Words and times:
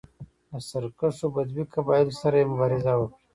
له 0.49 0.57
سرکښو 0.69 1.27
بدوي 1.35 1.63
قبایلو 1.73 2.19
سره 2.21 2.35
یې 2.39 2.45
مبارزه 2.51 2.93
وکړه 2.97 3.17